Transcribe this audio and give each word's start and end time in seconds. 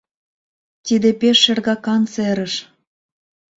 Тиде 0.85 1.09
пеш 1.19 1.37
шергакан 1.43 2.03
серыш! 2.13 2.53